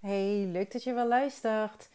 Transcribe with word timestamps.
Hey, 0.00 0.48
leuk 0.52 0.72
dat 0.72 0.82
je 0.82 0.92
wel 0.92 1.06
luistert. 1.06 1.88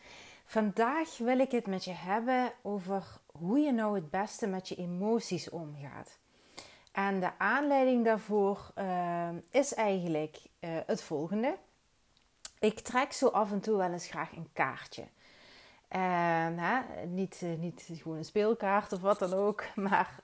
Vandaag 0.45 1.17
wil 1.17 1.39
ik 1.39 1.51
het 1.51 1.67
met 1.67 1.83
je 1.83 1.91
hebben 1.91 2.51
over 2.61 3.03
hoe 3.31 3.59
je 3.59 3.71
nou 3.71 3.95
het 3.95 4.09
beste 4.09 4.47
met 4.47 4.69
je 4.69 4.75
emoties 4.75 5.49
omgaat. 5.49 6.17
En 6.91 7.19
de 7.19 7.29
aanleiding 7.37 8.05
daarvoor 8.05 8.71
uh, 8.77 9.29
is 9.51 9.73
eigenlijk 9.73 10.37
uh, 10.59 10.69
het 10.85 11.03
volgende. 11.03 11.57
Ik 12.59 12.79
trek 12.79 13.11
zo 13.11 13.27
af 13.27 13.51
en 13.51 13.59
toe 13.59 13.77
wel 13.77 13.91
eens 13.91 14.07
graag 14.07 14.31
een 14.31 14.49
kaartje. 14.53 15.03
En, 15.87 16.57
hè, 16.59 17.05
niet, 17.05 17.41
uh, 17.43 17.57
niet 17.57 17.89
gewoon 18.01 18.17
een 18.17 18.25
speelkaart 18.25 18.91
of 18.91 19.01
wat 19.01 19.19
dan 19.19 19.33
ook, 19.33 19.63
maar 19.89 20.15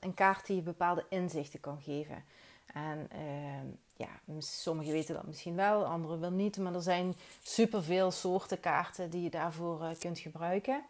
een 0.00 0.14
kaart 0.14 0.46
die 0.46 0.56
je 0.56 0.62
bepaalde 0.62 1.04
inzichten 1.08 1.60
kan 1.60 1.80
geven. 1.80 2.24
En 2.72 3.08
ehm, 3.10 3.66
ja, 3.96 4.38
sommigen 4.38 4.92
weten 4.92 5.14
dat 5.14 5.26
misschien 5.26 5.56
wel, 5.56 5.84
anderen 5.84 6.20
wel 6.20 6.30
niet. 6.30 6.58
Maar 6.58 6.74
er 6.74 6.82
zijn 6.82 7.14
superveel 7.42 8.10
soorten 8.10 8.60
kaarten 8.60 9.10
die 9.10 9.22
je 9.22 9.30
daarvoor 9.30 9.82
uh, 9.82 9.88
kunt 9.98 10.18
gebruiken. 10.18 10.82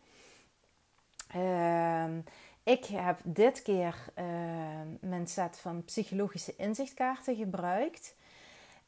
Uh, 1.36 2.04
ik 2.62 2.84
heb 2.84 3.18
dit 3.24 3.62
keer 3.62 3.96
uh, 4.18 4.24
mijn 5.00 5.26
set 5.26 5.58
van 5.58 5.84
psychologische 5.84 6.54
inzichtkaarten 6.56 7.36
gebruikt. 7.36 8.14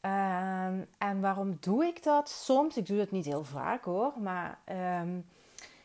Ehm, 0.01 0.83
en 0.99 1.21
waarom 1.21 1.57
doe 1.61 1.85
ik 1.85 2.03
dat? 2.03 2.29
Soms, 2.29 2.77
ik 2.77 2.87
doe 2.87 2.97
dat 2.97 3.11
niet 3.11 3.25
heel 3.25 3.45
vaak 3.45 3.85
hoor, 3.85 4.13
maar 4.19 4.59
ehm, 4.65 5.21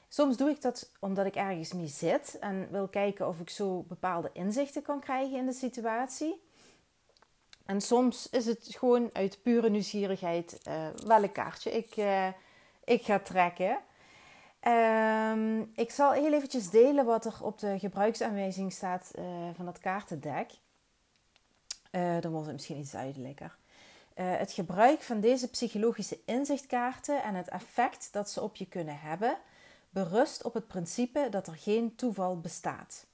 soms 0.10 0.38
doe 0.38 0.50
ik 0.50 0.62
dat 0.62 0.92
omdat 1.00 1.26
ik 1.26 1.36
ergens 1.36 1.74
mee 1.74 1.88
zit 1.88 2.38
en 2.40 2.68
wil 2.72 2.88
kijken 2.88 3.28
of 3.28 3.40
ik 3.40 3.50
zo 3.50 3.86
bepaalde 3.88 4.30
inzichten 4.34 4.82
kan 4.82 5.00
krijgen 5.00 5.38
in 5.38 5.46
de 5.46 5.54
situatie. 5.54 6.42
En 7.70 7.82
soms 7.82 8.30
is 8.30 8.46
het 8.46 8.68
gewoon 8.70 9.10
uit 9.14 9.42
pure 9.42 9.70
nieuwsgierigheid 9.70 10.60
uh, 10.68 10.88
welk 11.06 11.34
kaartje 11.34 11.72
ik, 11.72 11.98
uh, 11.98 12.28
ik 12.84 13.04
ga 13.04 13.20
trekken. 13.20 13.78
Um, 14.68 15.72
ik 15.76 15.92
zal 15.92 16.12
heel 16.12 16.34
eventjes 16.34 16.70
delen 16.70 17.06
wat 17.06 17.26
er 17.26 17.36
op 17.42 17.60
de 17.60 17.80
gebruiksaanwijzing 17.80 18.74
staat 18.74 19.12
uh, 19.16 19.26
van 19.54 19.66
dat 19.66 19.80
kaartendek. 19.80 20.52
dan 21.92 22.32
wordt 22.32 22.46
het 22.46 22.56
misschien 22.56 22.78
iets 22.78 22.92
duidelijker. 22.92 23.58
het 24.14 24.52
gebruik 24.52 25.02
van 25.02 25.20
deze 25.20 25.50
psychologische 25.50 26.20
inzichtkaarten 26.26 27.24
en 27.24 27.36
het 27.36 27.50
effect 27.50 28.14
dat 28.14 28.30
ze 28.30 28.42
op 28.42 28.56
je 28.56 28.66
kunnen 28.66 29.00
hebben, 29.00 29.38
berust 29.90 30.44
op 30.44 30.54
het 30.54 30.68
principe 30.68 31.28
dat 31.30 31.48
er 31.48 31.56
geen 31.56 31.96
toeval 31.96 32.40
bestaat. 32.40 33.08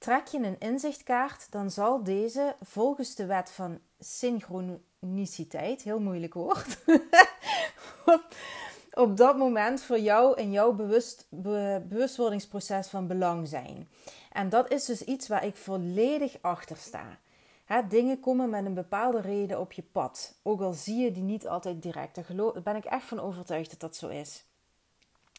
Trek 0.00 0.26
je 0.26 0.38
een 0.38 0.58
inzichtkaart, 0.58 1.46
dan 1.50 1.70
zal 1.70 2.02
deze 2.02 2.56
volgens 2.62 3.14
de 3.14 3.26
wet 3.26 3.50
van 3.50 3.80
synchroniciteit, 3.98 5.82
heel 5.82 6.00
moeilijk 6.00 6.34
woord, 6.34 6.78
op, 9.04 9.16
dat 9.16 9.36
moment 9.36 9.82
voor 9.82 9.98
jou 9.98 10.36
in 10.36 10.50
jouw 10.50 10.72
bewust, 10.72 11.26
bewustwordingsproces 11.88 12.88
van 12.88 13.06
belang 13.06 13.48
zijn. 13.48 13.88
En 14.32 14.48
dat 14.48 14.72
is 14.72 14.84
dus 14.84 15.02
iets 15.04 15.28
waar 15.28 15.44
ik 15.44 15.56
volledig 15.56 16.36
achter 16.40 16.76
sta. 16.76 17.18
dingen 17.88 18.20
komen 18.20 18.50
met 18.50 18.64
een 18.64 18.74
bepaalde 18.74 19.20
reden 19.20 19.60
op 19.60 19.72
je 19.72 19.82
pad. 19.82 20.34
Ook 20.42 20.60
al 20.60 20.72
zie 20.72 20.96
je 20.96 21.12
die 21.12 21.22
niet 21.22 21.48
altijd 21.48 21.82
direct. 21.82 22.14
Daar, 22.14 22.62
ben 22.62 22.76
ik 22.76 22.84
echt 22.84 23.04
van 23.04 23.20
overtuigd 23.20 23.70
dat 23.70 23.80
dat 23.80 23.96
zo 23.96 24.08
is. 24.08 24.44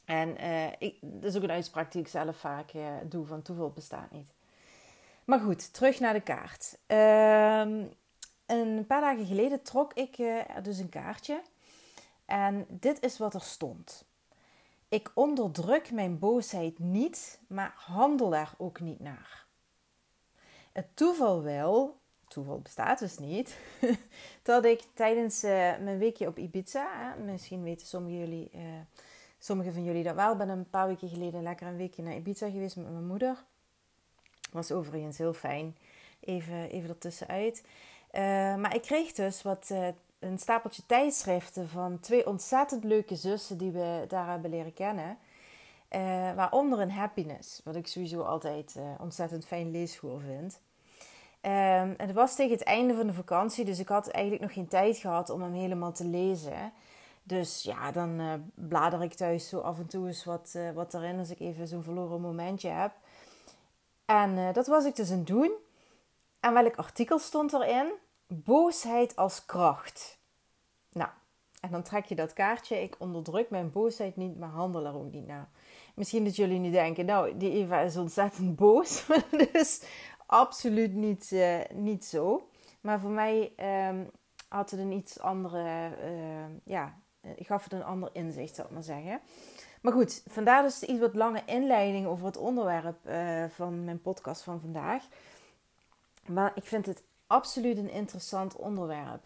En 0.06 0.44
uh, 0.44 0.68
ik, 0.78 0.98
dat 1.02 1.23
is 1.23 1.36
ook 1.36 1.44
een 1.44 1.52
uitspraak 1.52 1.92
die 1.92 2.02
ik 2.02 2.08
zelf 2.08 2.38
vaak 2.38 2.73
uh, 2.73 2.86
doe: 3.03 3.25
van 3.25 3.42
toeval 3.42 3.70
bestaat 3.70 4.12
niet. 4.12 4.28
Maar 5.25 5.39
goed, 5.39 5.73
terug 5.73 6.00
naar 6.00 6.14
de 6.14 6.22
kaart. 6.22 6.77
Uh, 6.88 7.88
een 8.45 8.86
paar 8.88 9.02
dagen 9.02 9.25
geleden 9.25 9.61
trok 9.61 9.94
ik 9.94 10.17
uh, 10.17 10.41
dus 10.63 10.78
een 10.78 10.89
kaartje. 10.89 11.41
En 12.25 12.66
dit 12.69 13.03
is 13.03 13.17
wat 13.17 13.33
er 13.33 13.41
stond. 13.41 14.05
Ik 14.89 15.11
onderdruk 15.13 15.91
mijn 15.91 16.19
boosheid 16.19 16.80
niet, 16.80 17.39
maar 17.47 17.73
handel 17.75 18.36
er 18.36 18.53
ook 18.58 18.80
niet 18.80 19.00
naar. 19.00 19.46
Het 20.72 20.85
toeval 20.94 21.41
wil, 21.41 22.00
toeval 22.28 22.59
bestaat 22.59 23.00
dus 23.00 23.17
niet, 23.17 23.57
dat 24.44 24.66
ik 24.66 24.84
tijdens 24.94 25.44
uh, 25.44 25.51
mijn 25.78 25.97
weekje 25.97 26.28
op 26.28 26.38
Ibiza, 26.38 26.88
hè, 26.94 27.23
misschien 27.23 27.63
weten 27.63 27.88
sommige, 27.88 28.17
jullie, 28.17 28.50
uh, 28.56 28.62
sommige 29.40 29.72
van 29.72 29.84
jullie 29.84 30.03
dat 30.03 30.16
wel, 30.16 30.35
ben 30.35 30.50
een 30.50 30.69
paar 30.69 30.88
weken 30.88 31.09
geleden 31.09 31.44
lekker 31.44 31.67
een 31.67 31.78
weekje 31.78 32.03
naar 32.03 32.16
Ibiza 32.16 32.50
geweest 32.50 32.75
met 32.75 32.91
mijn 32.91 33.07
moeder. 33.07 33.44
Was 34.51 34.72
overigens 34.72 35.17
heel 35.17 35.34
fijn. 35.34 35.78
Even, 36.19 36.69
even 36.69 36.89
ertussenuit. 36.89 37.63
Uh, 38.12 38.22
maar 38.56 38.75
ik 38.75 38.81
kreeg 38.81 39.12
dus 39.12 39.41
wat, 39.41 39.69
uh, 39.72 39.88
een 40.19 40.39
stapeltje 40.39 40.85
tijdschriften 40.85 41.69
van 41.69 42.00
twee 42.00 42.28
ontzettend 42.28 42.84
leuke 42.84 43.16
zussen 43.16 43.57
die 43.57 43.72
we 43.72 44.06
daar 44.07 44.29
hebben 44.29 44.50
leren 44.50 44.73
kennen. 44.73 45.17
Uh, 45.95 46.00
waaronder 46.34 46.79
een 46.79 46.91
happiness, 46.91 47.61
wat 47.63 47.75
ik 47.75 47.88
sowieso 47.88 48.22
altijd 48.22 48.75
ontzettend 49.00 49.45
fijn 49.45 49.72
leesvoer 49.72 50.19
vind. 50.19 50.59
en 51.41 51.94
het 51.97 52.11
was 52.11 52.35
tegen 52.35 52.57
het 52.57 52.63
einde 52.63 52.95
van 52.95 53.07
de 53.07 53.13
vakantie, 53.13 53.66
dus 53.66 53.79
ik 53.79 53.88
had 53.88 54.07
eigenlijk 54.07 54.44
nog 54.44 54.53
geen 54.53 54.67
tijd 54.67 54.97
gehad 54.97 55.29
om 55.29 55.41
hem 55.41 55.53
helemaal 55.53 55.91
te 55.91 56.06
lezen. 56.06 56.73
Dus 57.23 57.63
ja, 57.63 57.91
dan 57.91 58.22
blader 58.56 59.03
ik 59.03 59.13
thuis 59.13 59.50
zo 59.50 59.59
af 59.59 59.78
en 59.78 59.88
toe 59.88 60.07
eens 60.07 60.23
wat, 60.23 60.57
wat 60.73 60.94
erin 60.94 61.19
als 61.19 61.29
ik 61.29 61.40
even 61.40 61.67
zo'n 61.67 61.84
verloren 61.84 62.22
momentje 62.22 62.69
heb. 62.69 62.91
En 64.11 64.38
uh, 64.38 64.53
dat 64.53 64.67
was 64.67 64.85
ik 64.85 64.95
dus 64.95 65.11
aan 65.11 65.17
het 65.17 65.27
doen. 65.27 65.51
En 66.39 66.53
welk 66.53 66.75
artikel 66.75 67.19
stond 67.19 67.53
erin? 67.53 67.91
Boosheid 68.27 69.16
als 69.16 69.45
kracht. 69.45 70.19
Nou, 70.91 71.09
en 71.61 71.72
dan 71.72 71.83
trek 71.83 72.05
je 72.05 72.16
dat 72.16 72.33
kaartje. 72.33 72.81
Ik 72.81 72.95
onderdruk 72.99 73.49
mijn 73.49 73.72
boosheid 73.72 74.16
niet, 74.16 74.39
maar 74.39 74.49
handel 74.49 74.85
er 74.85 74.95
ook 74.95 75.11
niet 75.11 75.27
naar. 75.27 75.49
Misschien 75.95 76.23
dat 76.23 76.35
jullie 76.35 76.59
nu 76.59 76.72
denken, 76.72 77.05
nou, 77.05 77.38
die 77.38 77.51
Eva 77.51 77.79
is 77.79 77.97
ontzettend 77.97 78.55
boos. 78.55 79.05
dus 79.51 79.83
absoluut 80.25 80.93
niet, 80.93 81.31
uh, 81.31 81.59
niet 81.73 82.05
zo. 82.05 82.49
Maar 82.81 82.99
voor 82.99 83.11
mij 83.11 83.53
um, 83.89 84.09
had 84.47 84.72
het 84.72 84.79
een 84.79 84.91
iets 84.91 85.19
andere, 85.19 85.91
uh, 86.03 86.45
ja, 86.63 86.97
gaf 87.38 87.63
het 87.63 87.73
een 87.73 87.83
ander 87.83 88.09
inzicht, 88.13 88.55
zou 88.55 88.67
ik 88.67 88.73
maar 88.73 88.83
zeggen. 88.83 89.22
Maar 89.81 89.94
goed, 89.94 90.24
vandaar 90.28 90.64
dus 90.64 90.80
de 90.80 90.88
iets 90.88 91.00
wat 91.00 91.16
lange 91.16 91.42
inleiding 91.46 92.08
over 92.08 92.25
het 92.25 92.38
onderwerp 92.38 93.08
uh, 93.08 93.44
van 93.50 93.84
mijn 93.84 94.02
podcast 94.02 94.42
van 94.42 94.59
vandaag. 94.59 95.03
Maar 96.28 96.52
ik 96.56 96.66
vind 96.66 96.86
het 96.86 97.03
absoluut 97.28 97.78
een 97.78 97.91
interessant 97.91 98.56
onderwerp. 98.56 99.24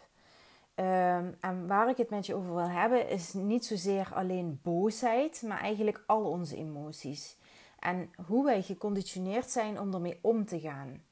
Um, 0.76 1.38
en 1.40 1.68
waar 1.68 1.90
ik 1.90 1.98
het 1.98 2.10
met 2.10 2.26
je 2.26 2.36
over 2.36 2.56
wil 2.56 2.70
hebben, 2.70 3.10
is 3.10 3.34
niet 3.34 3.66
zozeer 3.66 4.12
alleen 4.14 4.60
boosheid, 4.64 5.42
maar 5.42 5.60
eigenlijk 5.60 6.04
al 6.08 6.24
onze 6.24 6.56
emoties. 6.56 7.38
En 7.80 8.12
hoe 8.28 8.46
wij 8.46 8.62
geconditioneerd 8.62 9.50
zijn 9.50 9.80
om 9.80 9.94
ermee 9.94 10.20
om 10.22 10.46
te 10.46 10.60
gaan. 10.60 11.04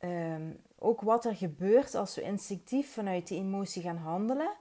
Um, 0.00 0.62
ook 0.78 1.00
wat 1.00 1.24
er 1.24 1.36
gebeurt 1.36 1.94
als 1.94 2.14
we 2.14 2.22
instinctief 2.22 2.92
vanuit 2.92 3.28
die 3.28 3.38
emotie 3.38 3.82
gaan 3.82 3.96
handelen. 3.96 4.52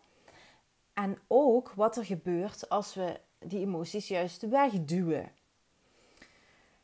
En 0.93 1.17
ook 1.27 1.71
wat 1.75 1.97
er 1.97 2.05
gebeurt 2.05 2.69
als 2.69 2.93
we 2.93 3.19
die 3.43 3.59
emoties 3.59 4.07
juist 4.07 4.49
wegduwen. 4.49 5.31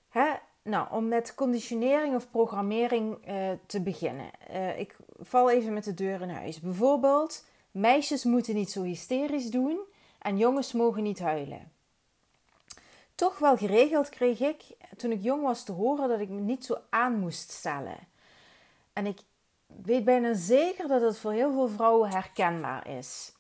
Hè? 0.10 0.34
Nou, 0.62 0.88
om 0.92 1.08
met 1.08 1.36
conditionering 1.36 2.16
of 2.16 2.30
programmering 2.30 3.28
uh, 3.28 3.50
te 3.66 3.82
beginnen. 3.82 4.30
Uh, 4.52 4.80
ik 4.80 4.96
val 5.20 5.50
even 5.50 5.74
met 5.74 5.84
de 5.84 5.94
deur 5.94 6.22
in 6.22 6.30
huis. 6.30 6.60
Bijvoorbeeld, 6.60 7.46
meisjes 7.72 8.24
moeten 8.24 8.56
niet 8.56 8.72
zo 8.72 8.84
hysterisch 8.84 9.50
doen 9.50 9.80
en 10.20 10.38
jongens 10.38 10.72
mogen 10.74 11.04
niet 11.04 11.20
huilen. 11.20 11.72
Toch 13.16 13.40
wel 13.40 13.58
geregeld 13.58 14.10
kreeg 14.10 14.40
ik, 14.40 14.64
toen 14.98 15.12
ik 15.12 15.24
jong 15.24 15.44
was, 15.44 15.64
te 15.64 15.72
horen 15.72 16.10
dat 16.10 16.20
ik 16.20 16.30
me 16.30 16.40
niet 16.40 16.66
zo 16.66 16.78
aan 16.90 17.20
moest 17.20 17.52
stellen. 17.52 17.98
En 18.94 19.06
ik 19.06 19.20
weet 19.84 20.04
bijna 20.04 20.34
zeker 20.34 20.88
dat 20.88 21.02
het 21.02 21.18
voor 21.18 21.32
heel 21.32 21.52
veel 21.52 21.68
vrouwen 21.68 22.10
herkenbaar 22.10 22.88
is. 22.88 23.34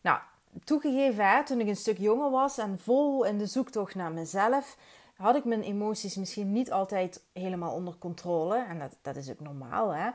Nou, 0.00 0.20
toegegeven, 0.64 1.28
hè, 1.28 1.44
toen 1.44 1.60
ik 1.60 1.68
een 1.68 1.76
stuk 1.76 1.98
jonger 1.98 2.30
was 2.30 2.58
en 2.58 2.78
vol 2.78 3.24
in 3.24 3.38
de 3.38 3.46
zoektocht 3.46 3.94
naar 3.94 4.12
mezelf, 4.12 4.76
had 5.16 5.36
ik 5.36 5.44
mijn 5.44 5.62
emoties 5.62 6.16
misschien 6.16 6.52
niet 6.52 6.72
altijd 6.72 7.22
helemaal 7.32 7.74
onder 7.74 7.94
controle. 7.98 8.64
En 8.64 8.78
dat, 8.78 8.96
dat 9.02 9.16
is 9.16 9.30
ook 9.30 9.40
normaal, 9.40 9.94
hè. 9.94 10.10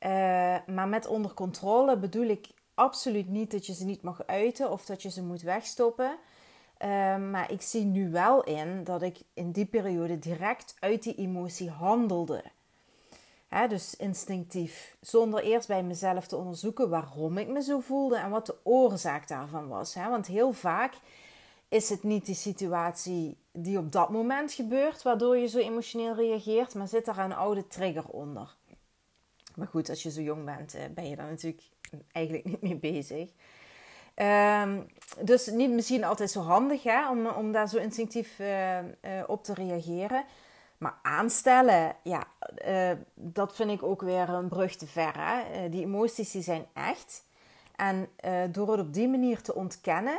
Uh, 0.00 0.74
maar 0.74 0.88
met 0.88 1.06
onder 1.06 1.34
controle 1.34 1.98
bedoel 1.98 2.26
ik 2.26 2.48
absoluut 2.74 3.28
niet 3.28 3.50
dat 3.50 3.66
je 3.66 3.74
ze 3.74 3.84
niet 3.84 4.02
mag 4.02 4.26
uiten 4.26 4.70
of 4.70 4.84
dat 4.84 5.02
je 5.02 5.10
ze 5.10 5.22
moet 5.22 5.42
wegstoppen. 5.42 6.16
Uh, 6.78 6.88
maar 7.16 7.52
ik 7.52 7.62
zie 7.62 7.84
nu 7.84 8.10
wel 8.10 8.42
in 8.44 8.84
dat 8.84 9.02
ik 9.02 9.18
in 9.34 9.50
die 9.50 9.66
periode 9.66 10.18
direct 10.18 10.74
uit 10.78 11.02
die 11.02 11.14
emotie 11.14 11.70
handelde 11.70 12.44
dus 13.68 13.96
instinctief, 13.96 14.96
zonder 15.00 15.42
eerst 15.42 15.68
bij 15.68 15.82
mezelf 15.82 16.26
te 16.26 16.36
onderzoeken 16.36 16.88
waarom 16.88 17.38
ik 17.38 17.48
me 17.48 17.62
zo 17.62 17.80
voelde 17.80 18.16
en 18.16 18.30
wat 18.30 18.46
de 18.46 18.56
oorzaak 18.62 19.28
daarvan 19.28 19.68
was. 19.68 19.94
Want 19.94 20.26
heel 20.26 20.52
vaak 20.52 20.94
is 21.68 21.88
het 21.88 22.02
niet 22.02 22.26
die 22.26 22.34
situatie 22.34 23.36
die 23.52 23.78
op 23.78 23.92
dat 23.92 24.10
moment 24.10 24.52
gebeurt, 24.52 25.02
waardoor 25.02 25.36
je 25.36 25.46
zo 25.46 25.58
emotioneel 25.58 26.14
reageert, 26.14 26.74
maar 26.74 26.88
zit 26.88 27.04
daar 27.04 27.18
een 27.18 27.32
oude 27.32 27.66
trigger 27.66 28.04
onder. 28.04 28.56
Maar 29.54 29.66
goed, 29.66 29.88
als 29.88 30.02
je 30.02 30.10
zo 30.10 30.20
jong 30.20 30.44
bent, 30.44 30.74
eh, 30.74 30.82
ben 30.94 31.08
je 31.08 31.16
daar 31.16 31.28
natuurlijk 31.28 31.62
eigenlijk 32.12 32.44
niet 32.44 32.62
mee 32.62 32.76
bezig. 32.76 33.30
Ehm, 34.14 34.80
dus 35.20 35.46
niet 35.46 35.70
misschien 35.70 36.04
altijd 36.04 36.30
zo 36.30 36.40
handig 36.40 36.82
hè, 36.82 37.10
om, 37.10 37.26
om 37.26 37.52
daar 37.52 37.68
zo 37.68 37.78
instinctief 37.78 38.38
uh, 38.38 38.78
uh, 38.78 38.84
op 39.26 39.44
te 39.44 39.54
reageren. 39.54 40.24
Maar 40.78 40.98
aanstellen, 41.02 41.96
ja, 42.02 42.24
uh, 42.68 42.90
dat 43.14 43.54
vind 43.54 43.70
ik 43.70 43.82
ook 43.82 44.02
weer 44.02 44.28
een 44.28 44.48
brug 44.48 44.76
te 44.76 44.86
ver. 44.86 45.12
Hè? 45.18 45.68
die 45.68 45.82
emoties 45.82 46.30
die 46.30 46.42
zijn 46.42 46.66
echt. 46.74 47.26
En 47.76 48.08
door 48.52 48.70
het 48.70 48.80
op 48.80 48.94
die 48.94 49.08
manier 49.08 49.42
te 49.42 49.54
ontkennen, 49.54 50.18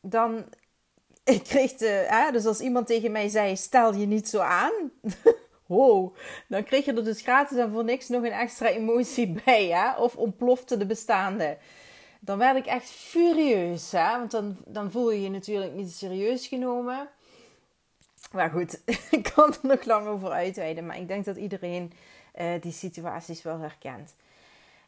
dan 0.00 0.44
ik 1.24 1.42
kreeg 1.42 1.74
de, 1.74 2.06
hè, 2.08 2.30
dus 2.32 2.46
als 2.46 2.60
iemand 2.60 2.86
tegen 2.86 3.12
mij 3.12 3.28
zei, 3.28 3.56
stel 3.56 3.94
je 3.94 4.06
niet 4.06 4.28
zo 4.28 4.38
aan. 4.38 4.72
wow, 5.66 6.14
dan 6.48 6.64
kreeg 6.64 6.84
je 6.84 6.92
er 6.92 7.04
dus 7.04 7.20
gratis 7.20 7.58
en 7.58 7.70
voor 7.70 7.84
niks 7.84 8.08
nog 8.08 8.24
een 8.24 8.32
extra 8.32 8.68
emotie 8.68 9.32
bij. 9.44 9.66
Hè? 9.66 9.92
Of 9.92 10.16
ontplofte 10.16 10.76
de 10.76 10.86
bestaande. 10.86 11.58
Dan 12.20 12.38
werd 12.38 12.56
ik 12.56 12.66
echt 12.66 12.90
furieus. 12.90 13.92
Hè? 13.92 14.18
Want 14.18 14.30
dan, 14.30 14.56
dan 14.66 14.90
voel 14.90 15.10
je 15.10 15.22
je 15.22 15.30
natuurlijk 15.30 15.72
niet 15.72 15.92
serieus 15.92 16.46
genomen. 16.46 17.08
Maar 18.34 18.50
goed, 18.50 18.80
ik 19.18 19.32
kan 19.34 19.52
er 19.52 19.58
nog 19.62 19.84
lang 19.84 20.06
over 20.06 20.30
uitweiden. 20.30 20.86
Maar 20.86 20.98
ik 20.98 21.08
denk 21.08 21.24
dat 21.24 21.36
iedereen 21.36 21.92
uh, 22.40 22.60
die 22.60 22.72
situaties 22.72 23.42
wel 23.42 23.58
herkent. 23.58 24.14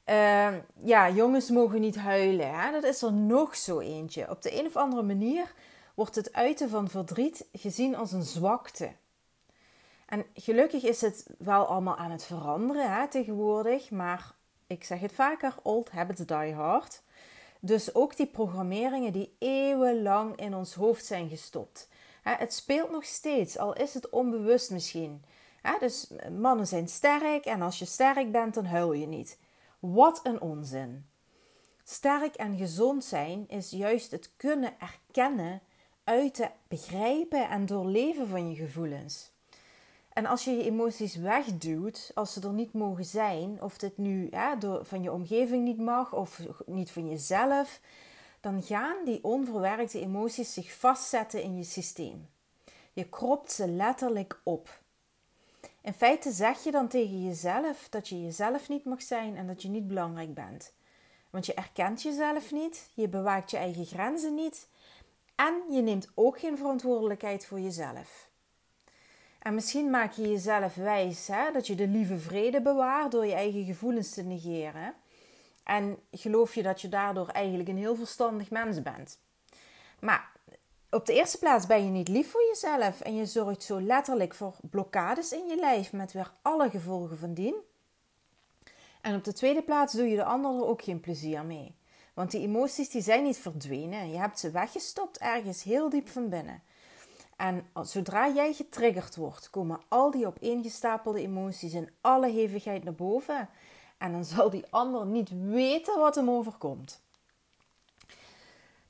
Uh, 0.06 0.54
ja, 0.82 1.10
jongens 1.10 1.50
mogen 1.50 1.80
niet 1.80 1.96
huilen. 1.96 2.60
Hè? 2.60 2.72
Dat 2.72 2.84
is 2.84 3.02
er 3.02 3.12
nog 3.12 3.56
zo 3.56 3.80
eentje. 3.80 4.30
Op 4.30 4.42
de 4.42 4.58
een 4.58 4.66
of 4.66 4.76
andere 4.76 5.02
manier 5.02 5.52
wordt 5.94 6.14
het 6.14 6.32
uiten 6.32 6.68
van 6.68 6.88
verdriet 6.88 7.46
gezien 7.52 7.96
als 7.96 8.12
een 8.12 8.22
zwakte. 8.22 8.90
En 10.06 10.24
gelukkig 10.34 10.82
is 10.82 11.00
het 11.00 11.26
wel 11.38 11.66
allemaal 11.66 11.96
aan 11.96 12.10
het 12.10 12.24
veranderen 12.24 12.92
hè, 12.92 13.08
tegenwoordig, 13.08 13.90
maar 13.90 14.34
ik 14.66 14.84
zeg 14.84 15.00
het 15.00 15.12
vaker: 15.12 15.54
old 15.62 15.90
habits 15.90 16.20
die 16.20 16.54
hard. 16.54 17.02
Dus 17.60 17.94
ook 17.94 18.16
die 18.16 18.26
programmeringen 18.26 19.12
die 19.12 19.36
eeuwenlang 19.38 20.36
in 20.36 20.54
ons 20.54 20.74
hoofd 20.74 21.04
zijn 21.04 21.28
gestopt. 21.28 21.88
Het 22.30 22.54
speelt 22.54 22.90
nog 22.90 23.04
steeds, 23.04 23.58
al 23.58 23.72
is 23.72 23.94
het 23.94 24.10
onbewust 24.10 24.70
misschien. 24.70 25.24
Dus 25.80 26.10
mannen 26.38 26.66
zijn 26.66 26.88
sterk 26.88 27.44
en 27.44 27.62
als 27.62 27.78
je 27.78 27.84
sterk 27.84 28.32
bent, 28.32 28.54
dan 28.54 28.64
huil 28.64 28.92
je 28.92 29.06
niet. 29.06 29.38
Wat 29.78 30.20
een 30.22 30.40
onzin. 30.40 31.06
Sterk 31.84 32.34
en 32.34 32.56
gezond 32.56 33.04
zijn 33.04 33.48
is 33.48 33.70
juist 33.70 34.10
het 34.10 34.30
kunnen 34.36 34.74
erkennen 34.78 35.62
uiten, 36.04 36.50
begrijpen 36.68 37.48
en 37.48 37.66
doorleven 37.66 38.28
van 38.28 38.50
je 38.50 38.54
gevoelens. 38.54 39.30
En 40.12 40.26
als 40.26 40.44
je 40.44 40.50
je 40.50 40.64
emoties 40.64 41.16
wegduwt, 41.16 42.10
als 42.14 42.32
ze 42.32 42.40
er 42.40 42.52
niet 42.52 42.72
mogen 42.72 43.04
zijn, 43.04 43.62
of 43.62 43.78
dit 43.78 43.98
nu 43.98 44.30
door, 44.58 44.84
van 44.84 45.02
je 45.02 45.12
omgeving 45.12 45.64
niet 45.64 45.78
mag 45.78 46.12
of 46.12 46.40
niet 46.66 46.90
van 46.90 47.08
jezelf, 47.08 47.80
dan 48.46 48.62
gaan 48.62 49.04
die 49.04 49.24
onverwerkte 49.24 50.00
emoties 50.00 50.52
zich 50.52 50.72
vastzetten 50.72 51.42
in 51.42 51.56
je 51.56 51.64
systeem. 51.64 52.28
Je 52.92 53.08
kropt 53.08 53.52
ze 53.52 53.68
letterlijk 53.68 54.40
op. 54.42 54.80
In 55.82 55.92
feite 55.92 56.30
zeg 56.30 56.64
je 56.64 56.70
dan 56.70 56.88
tegen 56.88 57.24
jezelf 57.24 57.88
dat 57.88 58.08
je 58.08 58.22
jezelf 58.22 58.68
niet 58.68 58.84
mag 58.84 59.02
zijn 59.02 59.36
en 59.36 59.46
dat 59.46 59.62
je 59.62 59.68
niet 59.68 59.88
belangrijk 59.88 60.34
bent. 60.34 60.72
Want 61.30 61.46
je 61.46 61.54
erkent 61.54 62.02
jezelf 62.02 62.52
niet, 62.52 62.90
je 62.94 63.08
bewaakt 63.08 63.50
je 63.50 63.56
eigen 63.56 63.86
grenzen 63.86 64.34
niet 64.34 64.68
en 65.34 65.62
je 65.70 65.82
neemt 65.82 66.08
ook 66.14 66.38
geen 66.40 66.56
verantwoordelijkheid 66.56 67.46
voor 67.46 67.60
jezelf. 67.60 68.28
En 69.38 69.54
misschien 69.54 69.90
maak 69.90 70.12
je 70.12 70.28
jezelf 70.28 70.74
wijs 70.74 71.26
hè, 71.26 71.52
dat 71.52 71.66
je 71.66 71.74
de 71.74 71.88
lieve 71.88 72.18
vrede 72.18 72.62
bewaart 72.62 73.12
door 73.12 73.26
je 73.26 73.34
eigen 73.34 73.64
gevoelens 73.64 74.10
te 74.10 74.22
negeren. 74.22 74.94
En 75.66 75.98
geloof 76.10 76.54
je 76.54 76.62
dat 76.62 76.80
je 76.80 76.88
daardoor 76.88 77.28
eigenlijk 77.28 77.68
een 77.68 77.76
heel 77.76 77.96
verstandig 77.96 78.50
mens 78.50 78.82
bent. 78.82 79.18
Maar 80.00 80.32
op 80.90 81.06
de 81.06 81.12
eerste 81.12 81.38
plaats 81.38 81.66
ben 81.66 81.84
je 81.84 81.90
niet 81.90 82.08
lief 82.08 82.30
voor 82.30 82.42
jezelf 82.48 83.00
en 83.00 83.14
je 83.14 83.26
zorgt 83.26 83.62
zo 83.62 83.80
letterlijk 83.80 84.34
voor 84.34 84.54
blokkades 84.70 85.32
in 85.32 85.46
je 85.46 85.56
lijf 85.56 85.92
met 85.92 86.12
weer 86.12 86.32
alle 86.42 86.70
gevolgen 86.70 87.18
van 87.18 87.34
dien. 87.34 87.54
En 89.00 89.14
op 89.14 89.24
de 89.24 89.32
tweede 89.32 89.62
plaats 89.62 89.92
doe 89.92 90.08
je 90.08 90.16
de 90.16 90.24
ander 90.24 90.50
er 90.50 90.66
ook 90.66 90.82
geen 90.82 91.00
plezier 91.00 91.44
mee. 91.44 91.74
Want 92.14 92.30
die 92.30 92.40
emoties 92.40 92.90
die 92.90 93.02
zijn 93.02 93.22
niet 93.22 93.38
verdwenen. 93.38 94.10
Je 94.10 94.18
hebt 94.18 94.38
ze 94.38 94.50
weggestopt 94.50 95.18
ergens 95.18 95.62
heel 95.62 95.88
diep 95.88 96.08
van 96.08 96.28
binnen. 96.28 96.62
En 97.36 97.66
zodra 97.82 98.28
jij 98.28 98.52
getriggerd 98.52 99.16
wordt, 99.16 99.50
komen 99.50 99.80
al 99.88 100.10
die 100.10 100.26
opeengestapelde 100.26 101.20
emoties 101.20 101.72
in 101.72 101.90
alle 102.00 102.30
hevigheid 102.30 102.84
naar 102.84 102.94
boven. 102.94 103.48
En 103.98 104.12
dan 104.12 104.24
zal 104.24 104.50
die 104.50 104.64
ander 104.70 105.06
niet 105.06 105.30
weten 105.50 105.98
wat 105.98 106.14
hem 106.14 106.30
overkomt. 106.30 107.00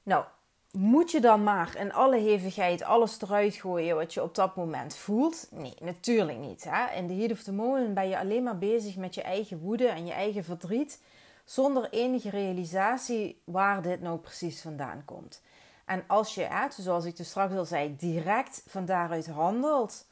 Nou, 0.03 0.25
moet 0.71 1.11
je 1.11 1.21
dan 1.21 1.43
maar 1.43 1.77
in 1.77 1.93
alle 1.93 2.19
hevigheid 2.19 2.83
alles 2.83 3.21
eruit 3.21 3.55
gooien 3.55 3.97
wat 3.97 4.15
je 4.15 4.23
op 4.23 4.35
dat 4.35 4.57
moment 4.57 4.97
voelt? 4.97 5.49
Nee, 5.51 5.75
natuurlijk 5.81 6.39
niet. 6.39 6.65
Hè? 6.69 6.95
In 6.95 7.07
de 7.07 7.15
heat 7.15 7.31
of 7.31 7.43
the 7.43 7.53
moment 7.53 7.95
ben 7.95 8.09
je 8.09 8.19
alleen 8.19 8.43
maar 8.43 8.59
bezig 8.59 8.97
met 8.97 9.15
je 9.15 9.23
eigen 9.23 9.59
woede 9.59 9.87
en 9.89 10.07
je 10.07 10.13
eigen 10.13 10.45
verdriet 10.45 11.01
zonder 11.45 11.91
enige 11.91 12.31
realisatie 12.31 13.43
waar 13.45 13.83
dit 13.83 14.01
nou 14.01 14.19
precies 14.19 14.61
vandaan 14.61 15.03
komt. 15.05 15.43
En 15.85 16.05
als 16.07 16.35
je, 16.35 16.69
zoals 16.79 17.05
ik 17.05 17.17
dus 17.17 17.29
straks 17.29 17.55
al 17.55 17.65
zei, 17.65 17.97
direct 17.97 18.63
van 18.67 18.85
daaruit 18.85 19.27
handelt, 19.27 20.07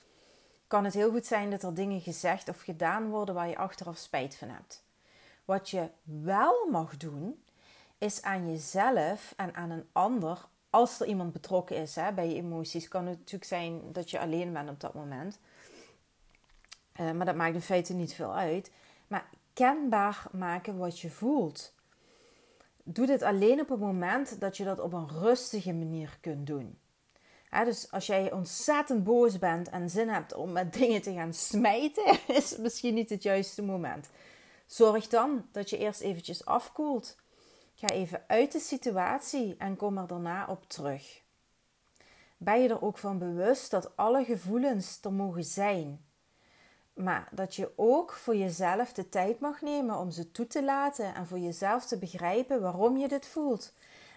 kan 0.67 0.85
het 0.85 0.95
heel 0.95 1.11
goed 1.11 1.27
zijn 1.27 1.51
dat 1.51 1.63
er 1.63 1.75
dingen 1.75 2.01
gezegd 2.01 2.49
of 2.49 2.61
gedaan 2.61 3.09
worden 3.09 3.35
waar 3.35 3.49
je 3.49 3.57
achteraf 3.57 3.97
spijt 3.97 4.37
van 4.37 4.49
hebt. 4.49 4.84
Wat 5.45 5.71
je 5.71 5.89
wel 6.03 6.69
mag 6.71 6.97
doen, 6.97 7.45
is 7.99 8.23
aan 8.23 8.51
jezelf 8.51 9.33
en 9.37 9.55
aan 9.55 9.71
een 9.71 9.87
ander, 9.93 10.47
als 10.71 11.01
er 11.01 11.07
iemand 11.07 11.33
betrokken 11.33 11.77
is 11.77 11.95
hè, 11.95 12.13
bij 12.13 12.29
je 12.29 12.35
emoties, 12.35 12.89
kan 12.89 13.07
het 13.07 13.19
natuurlijk 13.19 13.45
zijn 13.45 13.93
dat 13.93 14.11
je 14.11 14.19
alleen 14.19 14.53
bent 14.53 14.71
op 14.71 14.81
dat 14.81 14.95
moment. 14.95 15.39
Uh, 17.01 17.11
maar 17.11 17.27
dat 17.27 17.35
maakt 17.35 17.55
in 17.55 17.61
feite 17.61 17.95
niet 17.95 18.15
veel 18.15 18.35
uit. 18.35 18.71
Maar 19.07 19.29
kenbaar 19.53 20.27
maken 20.33 20.77
wat 20.77 21.01
je 21.01 21.11
voelt. 21.11 21.75
Doe 22.83 23.07
dit 23.07 23.23
alleen 23.23 23.61
op 23.61 23.69
het 23.69 23.81
moment 23.81 24.41
dat 24.41 24.57
je 24.57 24.65
dat 24.65 24.81
op 24.81 24.93
een 24.93 25.09
rustige 25.09 25.73
manier 25.73 26.19
kunt 26.21 26.47
doen. 26.47 26.79
dus 27.51 27.91
als 27.91 28.07
jij 28.07 28.33
ontzettend 28.33 29.05
boos 29.05 29.39
bent 29.39 29.69
en 29.69 29.91
zin 29.91 30.09
hebt 30.09 30.35
om 30.35 30.53
met 30.53 30.73
dingen 30.79 31.03
te 31.03 31.13
gaan 31.13 31.35
smijten, 31.35 32.19
is 32.29 32.51
het 32.51 32.61
misschien 32.61 32.95
niet 32.95 33.11
het 33.11 33.23
juiste 33.23 33.63
moment. 33.63 34.11
Zorg 34.67 35.09
dan 35.09 35.49
dat 35.53 35.71
je 35.71 35.79
eerst 35.79 36.01
eventjes 36.01 36.45
afkoelt. 36.45 37.17
Ga 37.75 37.89
even 37.89 38.25
uit 38.27 38.53
de 38.53 38.61
situatie 38.61 39.55
en 39.59 39.77
kom 39.77 39.99
er 39.99 40.07
daarna 40.07 40.47
op 40.47 40.69
terug. 40.69 41.23
Ben 42.37 42.63
je 42.63 42.69
er 42.69 42.83
ook 42.83 42.99
van 42.99 43.19
bewust 43.19 43.71
dat 43.71 43.97
alle 43.97 44.25
gevoelens 44.25 44.99
er 45.03 45.13
mogen 45.13 45.45
zijn? 45.45 46.05
Maar 46.95 47.29
dat 47.31 47.55
je 47.55 47.73
ook 47.77 48.13
voor 48.13 48.37
jezelf 48.37 48.93
de 48.93 49.09
tijd 49.09 49.41
mag 49.41 49.61
nemen 49.61 49.99
om 49.99 50.11
ze 50.11 50.31
toe 50.31 50.47
te 50.47 50.65
laten 50.65 51.15
en 51.15 51.27
voor 51.27 51.39
jezelf 51.39 51.87
te 51.87 51.99
begrijpen 51.99 52.61
waarom 52.61 52.97
je 52.97 53.09
dit 53.09 53.27
voelt. 53.27 53.73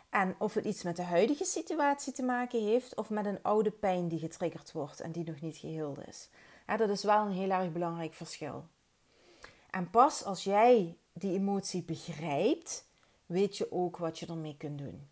En 0.10 0.36
of 0.40 0.54
het 0.54 0.66
iets 0.66 0.84
met 0.84 0.96
de 0.96 1.04
huidige 1.04 1.46
situatie 1.46 2.14
te 2.14 2.24
maken 2.24 2.64
heeft 2.64 2.96
of 2.96 3.10
met 3.10 3.26
een 3.26 3.44
oude 3.44 3.72
pijn 3.72 4.08
die 4.08 4.20
getriggerd 4.20 4.72
wordt 4.72 5.00
en 5.00 5.12
die 5.12 5.24
nog 5.24 5.42
niet 5.42 5.58
geheeld 5.58 6.08
is. 6.08 6.30
Dat 6.78 6.90
is 6.90 7.04
wel 7.04 7.26
een 7.26 7.32
heel 7.32 7.50
erg 7.50 7.72
belangrijk 7.72 8.14
verschil. 8.14 8.66
En 9.70 9.90
pas 9.90 10.24
als 10.24 10.44
jij 10.44 10.98
die 11.14 11.34
emotie 11.34 11.84
begrijpt, 11.84 12.86
weet 13.26 13.58
je 13.58 13.72
ook 13.72 13.98
wat 13.98 14.20
je 14.20 14.26
ermee 14.26 14.56
kunt 14.58 14.78
doen. 14.78 15.08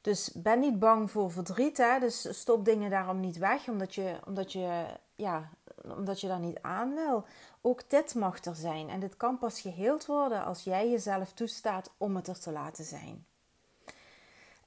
Dus 0.00 0.32
ben 0.32 0.60
niet 0.60 0.78
bang 0.78 1.10
voor 1.10 1.30
verdriet. 1.30 1.76
Hè? 1.76 1.98
Dus 1.98 2.38
stop 2.38 2.64
dingen 2.64 2.90
daarom 2.90 3.20
niet 3.20 3.38
weg, 3.38 3.68
omdat 3.68 3.94
je, 3.94 4.18
omdat 4.26 4.52
je 4.52 4.86
ja, 5.14 5.50
omdat 5.82 6.20
je 6.20 6.28
daar 6.28 6.40
niet 6.40 6.58
aan 6.60 6.94
wil. 6.94 7.24
Ook 7.60 7.90
dit 7.90 8.14
mag 8.14 8.44
er 8.44 8.54
zijn. 8.54 8.88
En 8.88 9.00
dit 9.00 9.16
kan 9.16 9.38
pas 9.38 9.60
geheeld 9.60 10.06
worden 10.06 10.44
als 10.44 10.64
jij 10.64 10.90
jezelf 10.90 11.32
toestaat 11.32 11.90
om 11.96 12.16
het 12.16 12.28
er 12.28 12.40
te 12.40 12.52
laten 12.52 12.84
zijn. 12.84 13.26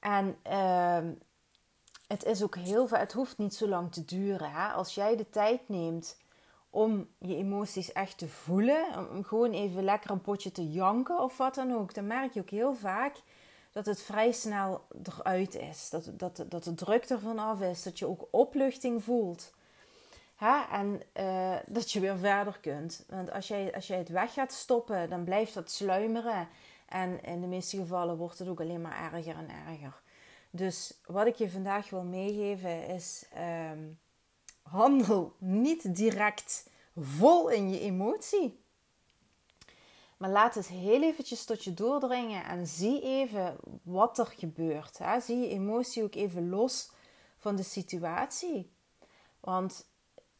En 0.00 0.36
uh, 0.50 1.12
het 2.06 2.24
is 2.24 2.42
ook 2.42 2.56
heel 2.56 2.86
veel, 2.86 2.98
het 2.98 3.12
hoeft 3.12 3.38
niet 3.38 3.54
zo 3.54 3.68
lang 3.68 3.92
te 3.92 4.04
duren. 4.04 4.50
Hè? 4.50 4.68
Als 4.68 4.94
jij 4.94 5.16
de 5.16 5.30
tijd 5.30 5.68
neemt 5.68 6.16
om 6.74 7.08
je 7.18 7.36
emoties 7.36 7.92
echt 7.92 8.18
te 8.18 8.28
voelen, 8.28 9.10
om 9.10 9.24
gewoon 9.24 9.52
even 9.52 9.84
lekker 9.84 10.10
een 10.10 10.20
potje 10.20 10.52
te 10.52 10.70
janken 10.70 11.20
of 11.20 11.36
wat 11.36 11.54
dan 11.54 11.72
ook, 11.72 11.94
dan 11.94 12.06
merk 12.06 12.34
je 12.34 12.40
ook 12.40 12.50
heel 12.50 12.74
vaak 12.74 13.16
dat 13.72 13.86
het 13.86 14.02
vrij 14.02 14.32
snel 14.32 14.86
eruit 15.02 15.54
is. 15.54 15.90
Dat, 15.90 16.10
dat, 16.12 16.44
dat 16.48 16.64
de 16.64 16.74
druk 16.74 17.04
ervan 17.04 17.38
af 17.38 17.60
is, 17.60 17.82
dat 17.82 17.98
je 17.98 18.06
ook 18.06 18.28
opluchting 18.30 19.04
voelt. 19.04 19.52
En 20.70 21.02
uh, 21.20 21.56
dat 21.66 21.92
je 21.92 22.00
weer 22.00 22.18
verder 22.18 22.58
kunt. 22.60 23.04
Want 23.08 23.30
als 23.30 23.48
jij, 23.48 23.74
als 23.74 23.86
jij 23.86 23.98
het 23.98 24.08
weg 24.08 24.32
gaat 24.32 24.52
stoppen, 24.52 25.10
dan 25.10 25.24
blijft 25.24 25.54
dat 25.54 25.70
sluimeren. 25.70 26.48
En 26.88 27.22
in 27.22 27.40
de 27.40 27.46
meeste 27.46 27.76
gevallen 27.76 28.16
wordt 28.16 28.38
het 28.38 28.48
ook 28.48 28.60
alleen 28.60 28.80
maar 28.80 29.12
erger 29.12 29.36
en 29.36 29.48
erger. 29.68 30.02
Dus 30.50 31.00
wat 31.06 31.26
ik 31.26 31.34
je 31.34 31.50
vandaag 31.50 31.90
wil 31.90 32.02
meegeven 32.02 32.86
is: 32.86 33.26
um, 33.72 33.98
handel 34.64 35.34
niet 35.38 35.96
direct 35.96 36.70
vol 36.96 37.48
in 37.48 37.70
je 37.70 37.80
emotie. 37.80 38.62
Maar 40.16 40.30
laat 40.30 40.54
het 40.54 40.68
heel 40.68 41.02
eventjes 41.02 41.44
tot 41.44 41.64
je 41.64 41.74
doordringen 41.74 42.44
en 42.44 42.66
zie 42.66 43.02
even 43.02 43.56
wat 43.82 44.18
er 44.18 44.26
gebeurt. 44.26 44.98
Hè? 44.98 45.20
Zie 45.20 45.38
je 45.38 45.48
emotie 45.48 46.02
ook 46.02 46.14
even 46.14 46.48
los 46.48 46.90
van 47.36 47.56
de 47.56 47.62
situatie. 47.62 48.72
Want 49.40 49.86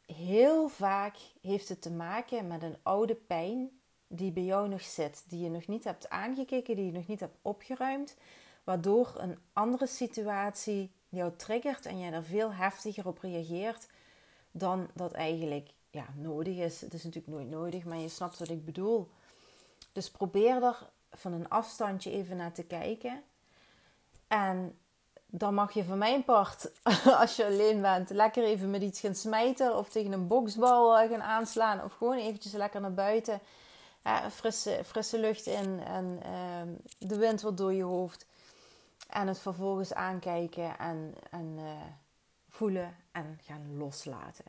heel 0.07 0.69
vaak 0.69 1.17
heeft 1.41 1.69
het 1.69 1.83
te 1.83 1.91
maken 1.91 2.47
met 2.47 2.63
een 2.63 2.77
oude 2.83 3.15
pijn 3.15 3.71
die 4.07 4.33
bij 4.33 4.43
jou 4.43 4.69
nog 4.69 4.83
zit, 4.83 5.25
die 5.29 5.41
je 5.41 5.51
nog 5.51 5.67
niet 5.67 5.85
hebt 5.85 6.09
aangekeken, 6.09 6.77
die 6.77 6.87
je 6.87 6.93
nog 6.93 7.07
niet 7.07 7.21
hebt 7.21 7.37
opgeruimd, 7.43 8.17
waardoor 8.65 9.15
een 9.17 9.39
andere 9.53 9.87
situatie 9.87 10.93
jou 11.09 11.37
triggert 11.37 11.87
en 11.87 11.99
jij 11.99 12.13
er 12.13 12.25
veel 12.25 12.53
heftiger 12.53 13.07
op 13.07 13.19
reageert 13.19 13.87
dan 14.57 14.89
dat 14.93 15.13
eigenlijk 15.13 15.69
ja, 15.91 16.07
nodig 16.17 16.57
is. 16.57 16.81
Het 16.81 16.95
is 16.95 17.05
natuurlijk 17.05 17.35
nooit 17.35 17.51
nodig, 17.51 17.85
maar 17.85 17.99
je 17.99 18.09
snapt 18.09 18.39
wat 18.39 18.49
ik 18.49 18.65
bedoel. 18.65 19.11
Dus 19.93 20.11
probeer 20.11 20.63
er 20.63 20.91
van 21.11 21.33
een 21.33 21.49
afstandje 21.49 22.11
even 22.11 22.37
naar 22.37 22.53
te 22.53 22.63
kijken. 22.63 23.23
En 24.29 24.79
dan 25.27 25.55
mag 25.55 25.73
je 25.73 25.85
van 25.85 25.99
mijn 25.99 26.25
part, 26.25 26.71
als 27.21 27.37
je 27.37 27.45
alleen 27.45 27.81
bent, 27.81 28.11
lekker 28.11 28.45
even 28.45 28.71
met 28.71 28.83
iets 28.83 29.01
gaan 29.01 29.15
smijten 29.15 29.77
of 29.77 29.89
tegen 29.89 30.13
een 30.13 30.27
boksbal 30.27 31.09
gaan 31.09 31.23
aanslaan 31.23 31.83
of 31.83 31.93
gewoon 31.93 32.19
eventjes 32.19 32.53
lekker 32.53 32.81
naar 32.81 32.95
buiten. 32.95 33.41
frisse, 34.31 34.81
frisse 34.85 35.19
lucht 35.19 35.47
in 35.47 35.81
en 35.81 36.21
ehm, 36.23 36.69
de 36.99 37.17
wind 37.17 37.43
wordt 37.43 37.57
door 37.57 37.73
je 37.73 37.83
hoofd. 37.83 38.27
En 39.09 39.29
het 39.29 39.39
vervolgens 39.39 39.95
aankijken 39.95 40.79
en, 40.79 41.15
en 41.31 41.57
uh, 41.59 41.71
voelen 42.55 42.97
en 43.13 43.39
gaan 43.43 43.77
loslaten. 43.77 44.45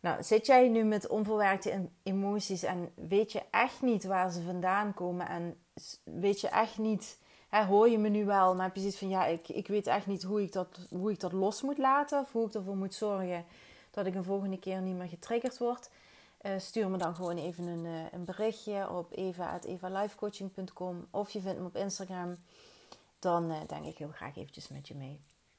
Nou, 0.00 0.22
zit 0.22 0.46
jij 0.46 0.68
nu 0.68 0.84
met 0.84 1.08
onverwerkte 1.08 1.88
emoties 2.02 2.62
en 2.62 2.92
weet 2.94 3.32
je 3.32 3.42
echt 3.50 3.82
niet 3.82 4.04
waar 4.04 4.30
ze 4.30 4.42
vandaan 4.42 4.94
komen 4.94 5.28
en 5.28 5.60
weet 6.04 6.40
je 6.40 6.48
echt 6.48 6.78
niet, 6.78 7.18
hè, 7.48 7.64
hoor 7.64 7.88
je 7.88 7.98
me 7.98 8.08
nu 8.08 8.24
wel, 8.24 8.54
maar 8.54 8.64
heb 8.66 8.74
je 8.74 8.80
zoiets 8.80 8.98
van 8.98 9.08
ja, 9.08 9.26
ik, 9.26 9.48
ik 9.48 9.66
weet 9.66 9.86
echt 9.86 10.06
niet 10.06 10.22
hoe 10.22 10.42
ik, 10.42 10.52
dat, 10.52 10.86
hoe 10.90 11.10
ik 11.10 11.20
dat 11.20 11.32
los 11.32 11.62
moet 11.62 11.78
laten 11.78 12.20
of 12.20 12.32
hoe 12.32 12.46
ik 12.46 12.54
ervoor 12.54 12.76
moet 12.76 12.94
zorgen 12.94 13.44
dat 13.90 14.06
ik 14.06 14.14
een 14.14 14.24
volgende 14.24 14.58
keer 14.58 14.80
niet 14.80 14.96
meer 14.96 15.08
getriggerd 15.08 15.58
word. 15.58 15.90
Uh, 16.42 16.52
stuur 16.58 16.88
me 16.88 16.96
dan 16.96 17.14
gewoon 17.14 17.36
even 17.36 17.66
een, 17.66 17.84
uh, 17.84 18.12
een 18.12 18.24
berichtje 18.24 18.90
op 18.90 19.12
eva.evalifecoaching.com 19.12 21.06
of 21.10 21.30
je 21.30 21.40
vindt 21.40 21.60
me 21.60 21.66
op 21.66 21.76
Instagram. 21.76 22.36
Dan 23.18 23.50
uh, 23.50 23.56
denk 23.66 23.84
ik 23.84 23.98
heel 23.98 24.12
graag 24.12 24.36
eventjes 24.36 24.68
met 24.68 24.88
je 24.88 24.94
mee. 24.94 25.20